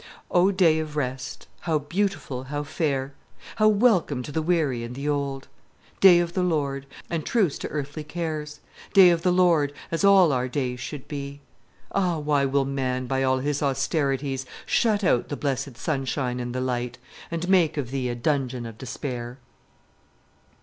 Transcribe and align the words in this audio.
"O 0.31 0.49
day 0.51 0.79
of 0.79 0.95
rest! 0.95 1.47
How 1.59 1.77
beautiful, 1.77 2.45
how 2.45 2.63
fair, 2.63 3.13
How 3.57 3.67
welcome 3.67 4.23
to 4.23 4.31
the 4.31 4.41
weary 4.41 4.83
and 4.83 4.95
the 4.95 5.07
old! 5.07 5.47
Day 5.99 6.19
of 6.19 6.33
the 6.33 6.41
Lord! 6.41 6.87
and 7.07 7.23
truce 7.23 7.59
to 7.59 7.67
earthly 7.69 8.03
cares! 8.03 8.61
Day 8.93 9.11
of 9.11 9.21
the 9.21 9.31
Lord, 9.31 9.71
as 9.91 10.03
all 10.03 10.31
our 10.31 10.47
days 10.47 10.79
should 10.79 11.07
be! 11.07 11.41
Ah, 11.91 12.17
why 12.17 12.45
will 12.45 12.65
man 12.65 13.05
by 13.05 13.19
his 13.43 13.61
austerities 13.61 14.47
Shut 14.65 15.03
out 15.03 15.29
the 15.29 15.37
blessed 15.37 15.77
sunshine 15.77 16.39
and 16.39 16.55
the 16.55 16.61
light, 16.61 16.97
And 17.29 17.47
make 17.47 17.77
of 17.77 17.91
thee 17.91 18.09
a 18.09 18.15
dungeon 18.15 18.65
of 18.65 18.79
despair!" 18.79 19.37